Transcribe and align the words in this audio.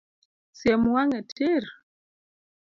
Siem 0.57 0.81
wang’e 0.93 1.21
tir 1.31 1.63